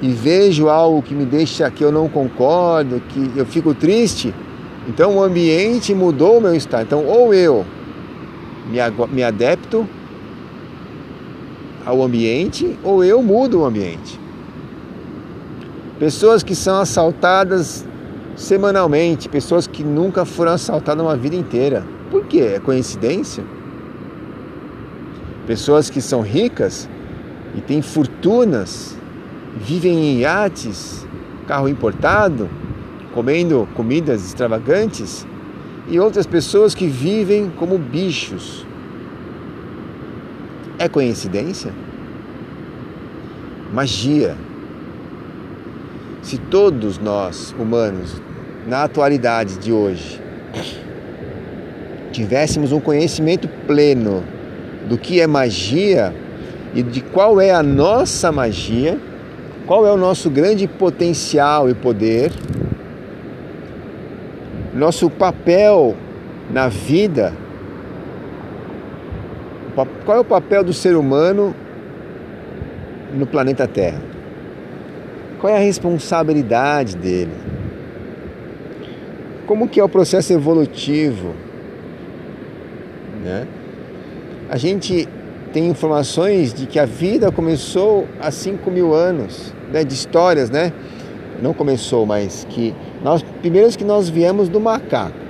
e 0.00 0.08
vejo 0.10 0.68
algo 0.68 1.02
que 1.02 1.14
me 1.14 1.24
deixa 1.24 1.70
que 1.70 1.82
eu 1.82 1.90
não 1.90 2.08
concordo, 2.08 3.00
que 3.08 3.32
eu 3.36 3.46
fico 3.46 3.74
triste, 3.74 4.34
então 4.88 5.16
o 5.16 5.22
ambiente 5.22 5.94
mudou 5.94 6.38
o 6.38 6.40
meu 6.40 6.54
estado. 6.54 6.84
Então, 6.84 7.04
ou 7.06 7.32
eu 7.32 7.64
me, 9.10 9.22
adepto 9.22 9.86
ao 11.84 12.02
ambiente, 12.02 12.78
ou 12.82 13.04
eu 13.04 13.22
mudo 13.22 13.60
o 13.60 13.64
ambiente. 13.64 14.20
Pessoas 15.98 16.42
que 16.42 16.54
são 16.54 16.80
assaltadas 16.80 17.86
semanalmente, 18.36 19.28
pessoas 19.28 19.66
que 19.66 19.84
nunca 19.84 20.24
foram 20.24 20.52
assaltadas 20.52 21.04
uma 21.04 21.16
vida 21.16 21.36
inteira. 21.36 21.84
Por 22.10 22.24
quê? 22.26 22.52
É 22.56 22.60
coincidência? 22.60 23.44
Pessoas 25.46 25.90
que 25.90 26.00
são 26.00 26.20
ricas 26.20 26.88
e 27.54 27.60
têm 27.60 27.82
fortunas, 27.82 28.96
vivem 29.56 29.92
em 29.92 30.18
iates, 30.20 31.06
carro 31.46 31.68
importado, 31.68 32.48
comendo 33.12 33.68
comidas 33.74 34.24
extravagantes, 34.24 35.26
e 35.88 35.98
outras 35.98 36.26
pessoas 36.26 36.74
que 36.74 36.86
vivem 36.86 37.50
como 37.58 37.76
bichos. 37.76 38.66
É 40.78 40.88
coincidência? 40.88 41.72
Magia. 43.72 44.36
Se 46.22 46.38
todos 46.38 46.98
nós, 46.98 47.54
humanos, 47.58 48.20
na 48.66 48.84
atualidade 48.84 49.58
de 49.58 49.72
hoje, 49.72 50.20
tivéssemos 52.12 52.70
um 52.70 52.80
conhecimento 52.80 53.48
pleno 53.66 54.22
do 54.88 54.96
que 54.96 55.20
é 55.20 55.26
magia 55.26 56.14
e 56.74 56.82
de 56.82 57.00
qual 57.00 57.40
é 57.40 57.50
a 57.50 57.62
nossa 57.62 58.30
magia, 58.30 58.98
qual 59.66 59.86
é 59.86 59.92
o 59.92 59.96
nosso 59.96 60.30
grande 60.30 60.68
potencial 60.68 61.68
e 61.68 61.74
poder, 61.74 62.30
nosso 64.74 65.10
papel 65.10 65.94
na 66.50 66.68
vida, 66.68 67.32
qual 70.04 70.16
é 70.16 70.20
o 70.20 70.24
papel 70.24 70.64
do 70.64 70.72
ser 70.72 70.96
humano 70.96 71.54
no 73.14 73.26
planeta 73.26 73.66
Terra? 73.66 74.00
Qual 75.40 75.52
é 75.52 75.56
a 75.56 75.60
responsabilidade 75.60 76.96
dele? 76.96 77.32
Como 79.46 79.68
que 79.68 79.80
é 79.80 79.84
o 79.84 79.88
processo 79.88 80.32
evolutivo? 80.32 81.34
Né? 83.22 83.46
A 84.48 84.56
gente 84.56 85.08
tem 85.52 85.68
informações 85.68 86.54
de 86.54 86.66
que 86.66 86.78
a 86.78 86.86
vida 86.86 87.30
começou 87.30 88.06
há 88.20 88.30
5 88.30 88.70
mil 88.70 88.94
anos, 88.94 89.52
né, 89.70 89.84
de 89.84 89.92
histórias, 89.92 90.48
né? 90.48 90.72
Não 91.42 91.52
começou, 91.52 92.06
mas 92.06 92.46
que 92.48 92.74
nós 93.02 93.22
primeiros 93.40 93.76
que 93.76 93.84
nós 93.84 94.08
viemos 94.08 94.48
do 94.48 94.60
macaco. 94.60 95.22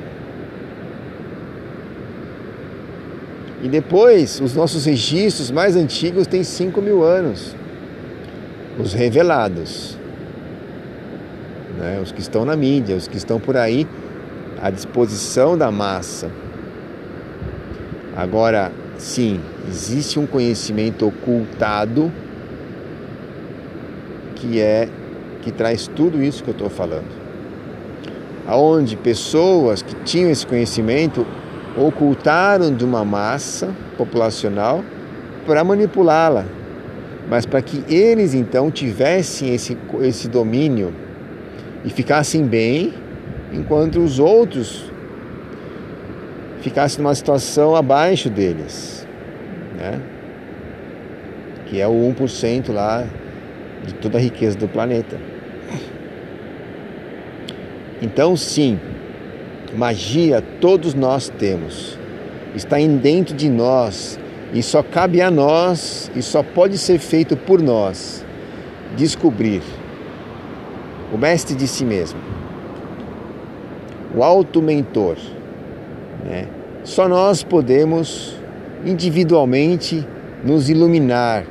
E 3.62 3.68
depois, 3.68 4.40
os 4.40 4.56
nossos 4.56 4.86
registros 4.86 5.50
mais 5.50 5.76
antigos 5.76 6.26
têm 6.26 6.42
5 6.42 6.82
mil 6.82 7.04
anos, 7.04 7.54
os 8.76 8.92
revelados, 8.92 9.96
né? 11.78 12.00
os 12.02 12.10
que 12.10 12.20
estão 12.20 12.44
na 12.44 12.56
mídia, 12.56 12.96
os 12.96 13.06
que 13.06 13.16
estão 13.16 13.38
por 13.38 13.56
aí 13.56 13.86
à 14.60 14.68
disposição 14.68 15.56
da 15.56 15.70
massa. 15.70 16.28
Agora, 18.16 18.72
sim, 18.98 19.40
existe 19.68 20.18
um 20.18 20.26
conhecimento 20.26 21.06
ocultado 21.06 22.12
que 24.34 24.60
é 24.60 24.88
que 25.40 25.52
traz 25.52 25.86
tudo 25.86 26.20
isso 26.20 26.42
que 26.42 26.50
eu 26.50 26.52
estou 26.52 26.68
falando. 26.68 27.21
Aonde 28.46 28.96
pessoas 28.96 29.82
que 29.82 29.94
tinham 30.04 30.30
esse 30.30 30.46
conhecimento 30.46 31.26
ocultaram 31.76 32.74
de 32.74 32.84
uma 32.84 33.04
massa 33.04 33.70
populacional 33.96 34.84
para 35.46 35.64
manipulá-la, 35.64 36.44
mas 37.28 37.46
para 37.46 37.62
que 37.62 37.84
eles 37.92 38.34
então 38.34 38.70
tivessem 38.70 39.54
esse, 39.54 39.76
esse 40.02 40.28
domínio 40.28 40.92
e 41.84 41.90
ficassem 41.90 42.44
bem, 42.44 42.92
enquanto 43.52 44.00
os 44.00 44.18
outros 44.18 44.90
ficassem 46.60 47.02
numa 47.02 47.14
situação 47.14 47.74
abaixo 47.74 48.28
deles 48.28 49.02
né? 49.82 50.00
que 51.66 51.80
é 51.80 51.88
o 51.88 51.92
1% 51.92 52.72
lá 52.72 53.04
de 53.84 53.94
toda 53.94 54.18
a 54.18 54.20
riqueza 54.20 54.56
do 54.56 54.68
planeta. 54.68 55.18
Então, 58.02 58.36
sim, 58.36 58.80
magia 59.76 60.42
todos 60.60 60.92
nós 60.92 61.28
temos, 61.28 61.96
está 62.52 62.80
em 62.80 62.96
dentro 62.96 63.32
de 63.32 63.48
nós 63.48 64.18
e 64.52 64.60
só 64.60 64.82
cabe 64.82 65.22
a 65.22 65.30
nós 65.30 66.10
e 66.16 66.20
só 66.20 66.42
pode 66.42 66.76
ser 66.78 66.98
feito 66.98 67.36
por 67.36 67.62
nós 67.62 68.24
descobrir 68.96 69.62
o 71.12 71.16
mestre 71.16 71.54
de 71.54 71.68
si 71.68 71.84
mesmo, 71.84 72.18
o 74.16 74.24
alto 74.24 74.60
mentor. 74.60 75.16
Né? 76.24 76.48
Só 76.82 77.08
nós 77.08 77.44
podemos 77.44 78.36
individualmente 78.84 80.04
nos 80.44 80.68
iluminar, 80.68 81.44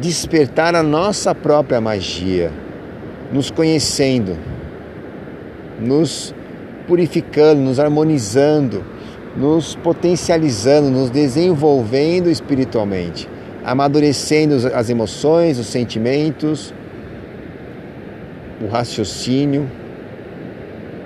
despertar 0.00 0.76
a 0.76 0.84
nossa 0.84 1.34
própria 1.34 1.80
magia, 1.80 2.52
nos 3.32 3.50
conhecendo, 3.50 4.38
nos 5.80 6.34
purificando, 6.86 7.60
nos 7.60 7.78
harmonizando, 7.78 8.84
nos 9.36 9.74
potencializando, 9.76 10.90
nos 10.90 11.10
desenvolvendo 11.10 12.30
espiritualmente, 12.30 13.28
amadurecendo 13.64 14.54
as 14.74 14.88
emoções, 14.88 15.58
os 15.58 15.66
sentimentos, 15.66 16.72
o 18.60 18.66
raciocínio 18.68 19.68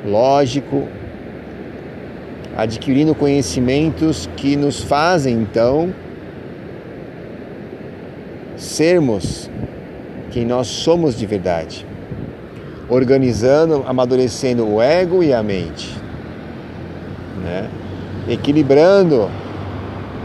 lógico, 0.05 0.89
adquirindo 2.57 3.15
conhecimentos 3.15 4.29
que 4.37 4.57
nos 4.57 4.81
fazem 4.81 5.35
então 5.35 5.93
sermos 8.57 9.51
quem 10.31 10.45
nós 10.45 10.67
somos 10.67 11.19
de 11.19 11.27
verdade, 11.27 11.87
organizando, 12.91 13.85
amadurecendo 13.87 14.67
o 14.67 14.83
ego 14.83 15.23
e 15.23 15.33
a 15.33 15.43
mente, 15.43 15.97
né? 17.43 17.71
equilibrando 18.29 19.31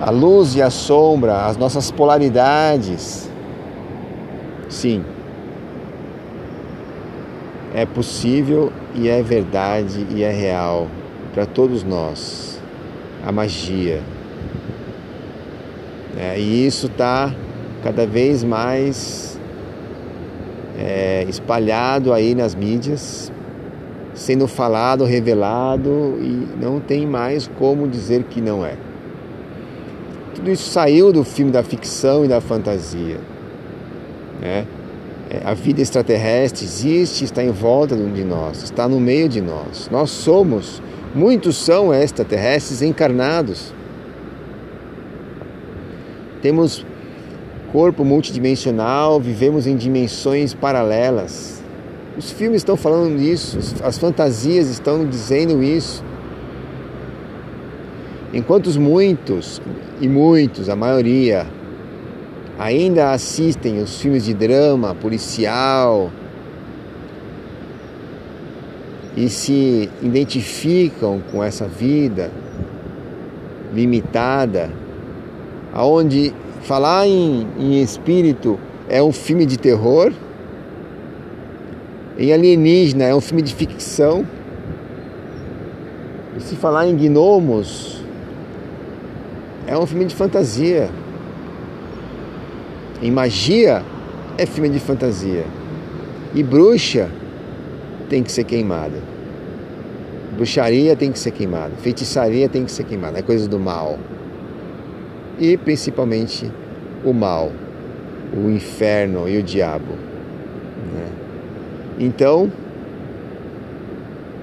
a 0.01 0.10
luz 0.10 0.56
e 0.56 0.62
a 0.62 0.69
sombra, 0.69 1.45
as 1.45 1.56
nossas 1.56 1.91
polaridades. 1.91 3.30
Sim, 4.67 5.06
é 7.73 7.86
possível 7.86 8.73
e 8.95 9.08
é 9.10 9.21
verdade 9.21 10.08
e 10.10 10.23
é 10.23 10.32
real 10.32 10.88
para 11.34 11.45
todos 11.45 11.84
nós 11.84 12.60
a 13.25 13.32
magia. 13.32 14.01
É, 16.17 16.39
e 16.39 16.65
isso 16.65 16.88
está 16.88 17.34
cada 17.84 18.08
vez 18.08 18.43
mais 18.43 19.35
é, 20.78 21.26
espalhado 21.28 22.14
aí 22.14 22.36
nas 22.36 22.56
mídias, 22.56 23.32
sendo 24.14 24.48
falado, 24.48 25.04
revelado 25.04 26.18
e 26.20 26.48
não 26.62 26.80
tem 26.80 27.06
mais 27.06 27.50
como 27.60 27.88
dizer 27.88 28.24
que 28.24 28.42
não 28.42 28.66
é. 28.66 28.76
Tudo 30.34 30.52
isso 30.52 30.70
saiu 30.70 31.14
do 31.14 31.24
filme 31.24 31.52
da 31.52 31.64
ficção 31.64 32.26
e 32.26 32.28
da 32.28 32.42
fantasia. 32.42 33.20
Né? 34.42 34.66
É, 35.30 35.42
a 35.46 35.54
vida 35.54 35.82
extraterrestre 35.82 36.66
existe, 36.66 37.24
está 37.24 37.44
em 37.44 37.52
volta 37.52 37.96
de 37.96 38.24
nós, 38.24 38.64
está 38.64 38.88
no 38.88 39.00
meio 39.00 39.28
de 39.28 39.42
nós. 39.42 39.90
Nós 39.92 40.10
somos 40.12 40.82
Muitos 41.16 41.56
são 41.56 41.94
extraterrestres 41.94 42.82
encarnados. 42.82 43.74
Temos 46.42 46.86
corpo 47.76 48.06
multidimensional, 48.06 49.20
vivemos 49.20 49.68
em 49.68 49.76
dimensões 49.76 50.54
paralelas. 50.54 51.62
Os 52.18 52.32
filmes 52.32 52.62
estão 52.62 52.78
falando 52.78 53.18
disso, 53.18 53.60
as 53.84 53.98
fantasias 53.98 54.70
estão 54.70 55.06
dizendo 55.06 55.62
isso. 55.62 56.02
Enquanto 58.34 58.70
muitos, 58.80 59.62
e 60.00 60.08
muitos, 60.08 60.70
a 60.70 60.76
maioria, 60.78 61.48
ainda 62.58 63.12
assistem 63.12 63.82
os 63.82 64.00
filmes 64.00 64.24
de 64.24 64.34
drama 64.34 64.96
policial, 64.96 66.10
e 69.18 69.28
se 69.28 69.90
identificam 70.02 71.22
com 71.30 71.44
essa 71.44 71.68
vida 71.68 72.32
limitada, 73.74 74.72
aonde 75.74 76.34
falar 76.65 77.08
em, 77.08 77.47
em 77.60 77.82
espírito 77.82 78.60
é 78.89 79.01
um 79.01 79.12
filme 79.12 79.45
de 79.45 79.58
terror, 79.58 80.12
em 82.17 82.34
alienígena 82.34 83.04
é 83.04 83.13
um 83.13 83.21
filme 83.21 83.43
de 83.43 83.54
ficção, 83.54 84.25
e 86.36 86.41
se 86.41 86.56
falar 86.56 86.88
em 86.88 86.95
gnomos 86.95 88.01
é 89.67 89.78
um 89.78 89.86
filme 89.86 90.06
de 90.06 90.15
fantasia, 90.15 90.89
em 92.99 93.12
magia 93.12 93.84
é 94.36 94.45
filme 94.47 94.69
de 94.69 94.80
fantasia, 94.80 95.45
e 96.34 96.41
bruxa 96.41 97.12
tem 98.10 98.23
que 98.23 98.32
ser 98.32 98.43
queimada. 98.43 99.15
Bruxaria 100.36 100.95
tem 100.97 101.12
que 101.12 101.19
ser 101.19 101.32
queimada. 101.32 101.71
Feitiçaria 101.78 102.49
tem 102.49 102.65
que 102.65 102.71
ser 102.71 102.84
queimada. 102.84 103.17
É 103.17 103.21
coisa 103.21 103.47
do 103.47 103.58
mal. 103.58 103.97
E 105.39 105.58
principalmente 105.58 106.52
o 107.04 107.13
mal, 107.13 107.52
o 108.34 108.50
inferno 108.50 109.28
e 109.28 109.38
o 109.38 109.43
diabo. 109.43 109.93
Né? 110.93 111.08
Então, 112.00 112.52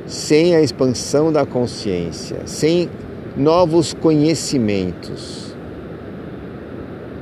sem 0.06 0.54
a 0.54 0.60
expansão 0.60 1.32
da 1.32 1.46
consciência, 1.46 2.40
sem 2.44 2.90
novos 3.36 3.94
conhecimentos 3.94 5.54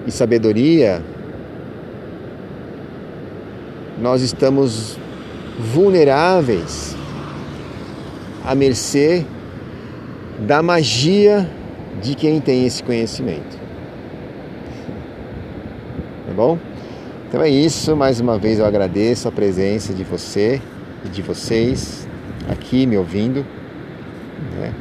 e 0.06 0.10
sabedoria, 0.10 1.02
nós 4.00 4.22
estamos 4.22 4.98
vulneráveis 5.58 6.96
à 8.44 8.54
mercê 8.54 9.24
da 10.46 10.62
magia 10.62 11.48
de 12.02 12.14
quem 12.14 12.40
tem 12.40 12.64
esse 12.64 12.82
conhecimento. 12.82 13.59
Bom? 16.40 16.58
Então 17.28 17.42
é 17.42 17.50
isso, 17.50 17.94
mais 17.94 18.18
uma 18.18 18.38
vez 18.38 18.58
eu 18.58 18.64
agradeço 18.64 19.28
a 19.28 19.30
presença 19.30 19.92
de 19.92 20.02
você 20.02 20.58
e 21.04 21.08
de 21.10 21.20
vocês 21.20 22.08
aqui 22.48 22.86
me 22.86 22.96
ouvindo. 22.96 23.44
Né? 24.58 24.72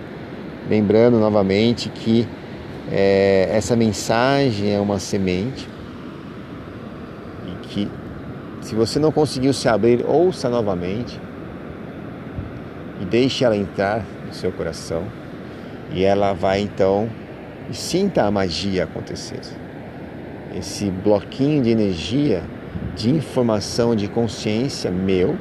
lembrando 0.69 1.19
novamente 1.19 1.89
que 1.89 2.25
é, 2.89 3.49
essa 3.51 3.75
mensagem 3.75 4.73
é 4.73 4.79
uma 4.79 4.99
semente 4.99 5.67
e 7.45 7.67
que 7.67 7.91
se 8.61 8.73
você 8.73 8.97
não 8.97 9.11
conseguiu 9.11 9.51
se 9.51 9.67
abrir, 9.67 10.05
ouça 10.07 10.47
novamente 10.47 11.19
e 13.01 13.05
deixe 13.05 13.43
ela 13.43 13.57
entrar 13.57 14.05
no 14.25 14.33
seu 14.33 14.53
coração 14.53 15.03
e 15.91 16.05
ela 16.05 16.31
vai 16.31 16.61
então 16.61 17.09
e 17.69 17.75
sinta 17.75 18.23
a 18.23 18.31
magia 18.31 18.85
acontecer. 18.85 19.41
Esse 20.55 20.89
bloquinho 20.89 21.61
de 21.61 21.69
energia, 21.69 22.43
de 22.95 23.09
informação, 23.09 23.95
de 23.95 24.07
consciência 24.07 24.89
meu, 24.89 25.37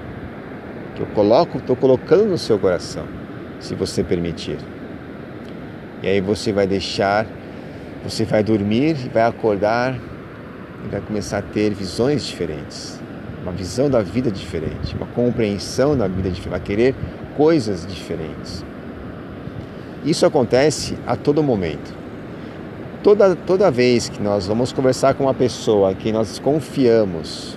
que 0.95 1.03
eu 1.03 1.07
coloco, 1.09 1.59
estou 1.59 1.75
colocando 1.75 2.27
no 2.27 2.39
seu 2.39 2.59
coração, 2.59 3.05
se 3.59 3.75
você 3.75 4.05
permitir. 4.05 4.59
E 6.03 6.09
aí 6.09 6.21
você 6.21 6.53
vai 6.53 6.67
deixar, 6.67 7.27
você 8.05 8.25
vai 8.25 8.43
dormir, 8.43 8.95
vai 9.13 9.23
acordar 9.23 9.99
e 10.85 10.89
vai 10.89 11.01
começar 11.01 11.39
a 11.39 11.43
ter 11.43 11.73
visões 11.73 12.25
diferentes, 12.25 13.01
uma 13.43 13.53
visão 13.53 13.89
da 13.91 14.01
vida 14.03 14.31
diferente, 14.31 14.95
uma 14.95 15.07
compreensão 15.07 15.97
da 15.97 16.07
vida 16.07 16.31
diferente, 16.31 16.51
vai 16.51 16.61
querer 16.61 16.95
coisas 17.37 17.87
diferentes. 17.87 18.65
Isso 20.05 20.25
acontece 20.25 20.97
a 21.07 21.17
todo 21.17 21.43
momento. 21.43 21.98
Toda, 23.03 23.37
toda 23.37 23.71
vez 23.71 24.09
que 24.09 24.21
nós 24.21 24.47
vamos 24.47 24.73
conversar 24.73 25.15
com 25.15 25.25
uma 25.25 25.35
pessoa 25.35 25.95
que 25.95 26.11
nós 26.11 26.39
confiamos, 26.41 27.57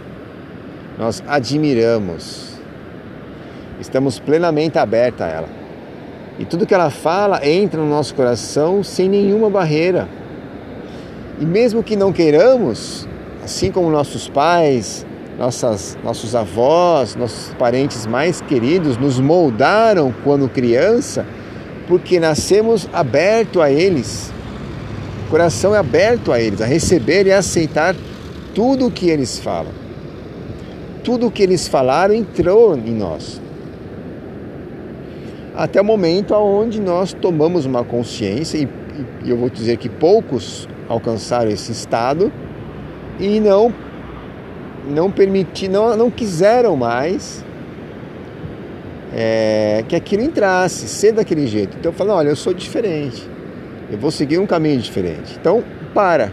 nós 0.99 1.23
admiramos, 1.27 2.59
estamos 3.79 4.19
plenamente 4.19 4.77
abertos 4.77 5.21
a 5.21 5.27
ela. 5.27 5.49
E 6.37 6.45
tudo 6.45 6.65
que 6.65 6.73
ela 6.73 6.91
fala 6.91 7.45
entra 7.45 7.81
no 7.81 7.89
nosso 7.89 8.13
coração 8.13 8.83
sem 8.83 9.09
nenhuma 9.09 9.49
barreira. 9.49 10.07
E 11.39 11.45
mesmo 11.45 11.81
que 11.81 11.95
não 11.95 12.13
queiramos, 12.13 13.07
assim 13.43 13.71
como 13.71 13.89
nossos 13.89 14.29
pais, 14.29 15.05
nossas, 15.39 15.97
nossos 16.03 16.35
avós, 16.35 17.15
nossos 17.15 17.51
parentes 17.55 18.05
mais 18.05 18.41
queridos 18.41 18.95
nos 18.95 19.19
moldaram 19.19 20.13
quando 20.23 20.47
criança, 20.47 21.25
porque 21.87 22.19
nascemos 22.19 22.87
aberto 22.93 23.59
a 23.59 23.71
eles. 23.71 24.31
Coração 25.31 25.73
é 25.73 25.77
aberto 25.77 26.33
a 26.33 26.41
eles, 26.41 26.59
a 26.59 26.65
receber 26.65 27.25
e 27.25 27.31
aceitar 27.31 27.95
tudo 28.53 28.87
o 28.87 28.91
que 28.91 29.09
eles 29.09 29.39
falam. 29.39 29.71
Tudo 31.05 31.27
o 31.27 31.31
que 31.31 31.41
eles 31.41 31.69
falaram 31.69 32.13
entrou 32.13 32.77
em 32.77 32.93
nós. 32.93 33.41
Até 35.55 35.79
o 35.79 35.85
momento 35.85 36.33
onde 36.33 36.81
nós 36.81 37.13
tomamos 37.13 37.65
uma 37.65 37.81
consciência, 37.81 38.57
e, 38.57 38.67
e 39.23 39.29
eu 39.29 39.37
vou 39.37 39.49
dizer 39.49 39.77
que 39.77 39.87
poucos 39.87 40.67
alcançaram 40.89 41.49
esse 41.49 41.71
estado, 41.71 42.29
e 43.17 43.39
não 43.39 43.73
não 44.85 45.09
permitir, 45.09 45.69
não, 45.69 45.95
não 45.95 46.11
quiseram 46.11 46.75
mais 46.75 47.45
é, 49.13 49.85
que 49.87 49.95
aquilo 49.95 50.23
entrasse, 50.23 50.89
ser 50.89 51.13
daquele 51.13 51.47
jeito. 51.47 51.77
Então 51.79 51.93
eu 51.93 51.97
falo, 51.97 52.11
olha, 52.11 52.27
eu 52.27 52.35
sou 52.35 52.53
diferente, 52.53 53.29
eu 53.91 53.97
vou 53.97 54.09
seguir 54.09 54.39
um 54.39 54.47
caminho 54.47 54.79
diferente. 54.79 55.37
Então 55.39 55.63
para, 55.93 56.31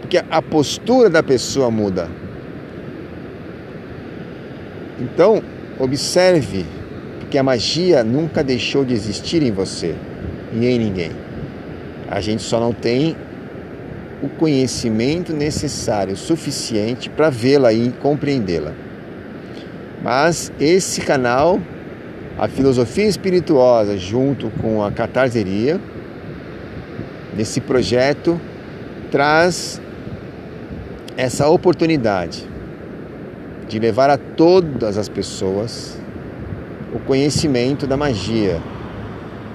porque 0.00 0.22
a 0.30 0.40
postura 0.40 1.10
da 1.10 1.22
pessoa 1.22 1.70
muda. 1.70 2.08
Então 4.98 5.42
observe, 5.78 6.64
porque 7.20 7.36
a 7.36 7.42
magia 7.42 8.02
nunca 8.02 8.42
deixou 8.42 8.84
de 8.84 8.94
existir 8.94 9.42
em 9.42 9.50
você 9.50 9.94
e 10.52 10.66
em 10.66 10.78
ninguém. 10.78 11.10
A 12.08 12.20
gente 12.20 12.42
só 12.42 12.60
não 12.60 12.72
tem 12.72 13.16
o 14.22 14.28
conhecimento 14.28 15.32
necessário, 15.32 16.16
suficiente 16.16 17.10
para 17.10 17.28
vê-la 17.28 17.72
e 17.72 17.90
compreendê-la. 18.00 18.72
Mas 20.02 20.52
esse 20.60 21.00
canal, 21.00 21.60
a 22.38 22.48
filosofia 22.48 23.06
espirituosa, 23.06 23.96
junto 23.96 24.50
com 24.60 24.82
a 24.82 24.90
catarseria, 24.90 25.80
nesse 27.36 27.60
projeto, 27.60 28.40
traz 29.10 29.80
essa 31.16 31.48
oportunidade 31.48 32.44
de 33.68 33.78
levar 33.78 34.10
a 34.10 34.18
todas 34.18 34.98
as 34.98 35.08
pessoas 35.08 35.98
o 36.92 36.98
conhecimento 36.98 37.86
da 37.86 37.96
magia 37.96 38.60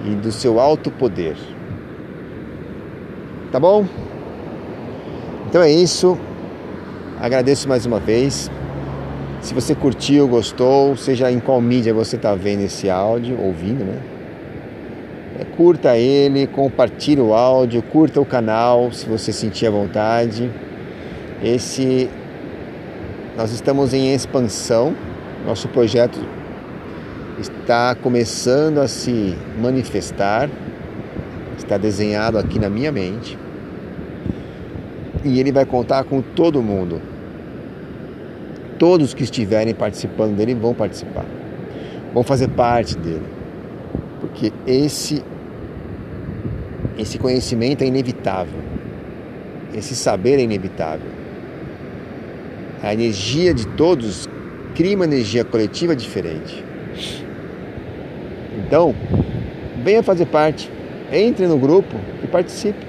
e 0.05 0.15
do 0.15 0.31
seu 0.31 0.59
alto 0.59 0.89
poder. 0.89 1.35
Tá 3.51 3.59
bom? 3.59 3.85
Então 5.47 5.61
é 5.61 5.71
isso. 5.71 6.17
Agradeço 7.19 7.67
mais 7.67 7.85
uma 7.85 7.99
vez. 7.99 8.49
Se 9.41 9.53
você 9.53 9.73
curtiu, 9.73 10.27
gostou, 10.27 10.97
seja 10.97 11.31
em 11.31 11.39
qual 11.39 11.61
mídia 11.61 11.93
você 11.93 12.17
está 12.17 12.35
vendo 12.35 12.61
esse 12.61 12.89
áudio, 12.89 13.39
ouvindo, 13.41 13.85
né? 13.85 13.97
É, 15.39 15.45
curta 15.55 15.97
ele, 15.97 16.45
compartilhe 16.47 17.21
o 17.21 17.33
áudio, 17.33 17.81
curta 17.81 18.19
o 18.19 18.25
canal 18.25 18.91
se 18.91 19.07
você 19.07 19.31
sentir 19.31 19.67
a 19.67 19.71
vontade. 19.71 20.51
Esse 21.41 22.09
nós 23.37 23.51
estamos 23.51 23.93
em 23.93 24.13
expansão. 24.13 24.93
Nosso 25.45 25.69
projeto 25.69 26.19
está 27.39 27.95
começando 27.95 28.79
a 28.79 28.87
se 28.89 29.33
manifestar. 29.61 30.49
Está 31.57 31.77
desenhado 31.77 32.37
aqui 32.37 32.59
na 32.59 32.69
minha 32.69 32.91
mente 32.91 33.37
e 35.23 35.39
ele 35.39 35.51
vai 35.51 35.65
contar 35.65 36.03
com 36.03 36.21
todo 36.21 36.61
mundo. 36.61 37.01
Todos 38.79 39.13
que 39.13 39.23
estiverem 39.23 39.75
participando 39.75 40.35
dele 40.35 40.55
vão 40.55 40.73
participar, 40.73 41.25
vão 42.13 42.23
fazer 42.23 42.47
parte 42.47 42.97
dele, 42.97 43.25
porque 44.21 44.51
esse 44.65 45.21
esse 46.97 47.17
conhecimento 47.17 47.83
é 47.83 47.87
inevitável, 47.87 48.59
esse 49.73 49.95
saber 49.95 50.39
é 50.39 50.41
inevitável. 50.41 51.11
A 52.81 52.93
energia 52.93 53.53
de 53.53 53.67
todos 53.67 54.27
cria 54.75 54.95
uma 54.95 55.05
energia 55.05 55.43
coletiva 55.43 55.95
diferente. 55.95 56.63
Então, 58.57 58.95
venha 59.83 60.01
fazer 60.01 60.25
parte, 60.25 60.71
entre 61.11 61.47
no 61.47 61.57
grupo 61.57 61.95
e 62.23 62.27
participe. 62.27 62.88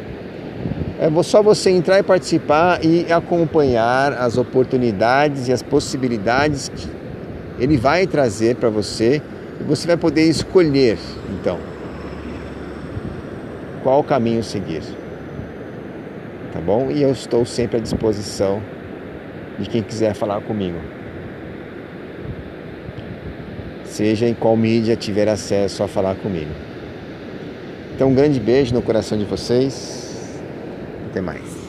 É 1.01 1.23
só 1.23 1.43
você 1.43 1.71
entrar 1.71 1.99
e 1.99 2.03
participar 2.03 2.85
e 2.85 3.11
acompanhar 3.11 4.13
as 4.13 4.37
oportunidades 4.37 5.49
e 5.49 5.53
as 5.53 5.63
possibilidades 5.63 6.69
que 6.69 6.87
ele 7.59 7.79
vai 7.79 8.07
trazer 8.07 8.57
para 8.57 8.69
você 8.69 9.23
e 9.59 9.65
você 9.65 9.87
vai 9.87 9.97
poder 9.97 10.25
escolher, 10.25 10.99
então, 11.31 11.59
qual 13.83 14.05
caminho 14.05 14.45
seguir. 14.45 14.83
Tá 16.53 16.61
bom? 16.61 16.91
E 16.91 17.03
eu 17.03 17.13
estou 17.13 17.47
sempre 17.47 17.79
à 17.79 17.81
disposição 17.81 18.61
de 19.59 19.71
quem 19.71 19.83
quiser 19.83 20.13
falar 20.13 20.43
comigo. 20.43 20.79
Seja 23.87 24.29
em 24.29 24.35
qual 24.35 24.55
mídia 24.55 24.97
tiver 24.97 25.31
acesso 25.31 25.83
a 25.83 25.89
falar 25.89 26.17
comigo. 26.17 26.51
Então, 27.95 28.11
um 28.11 28.15
grande 28.15 28.39
beijo 28.39 28.75
no 28.75 28.83
coração 28.83 29.17
de 29.17 29.25
vocês. 29.25 30.10
Até 31.11 31.21
mais. 31.21 31.60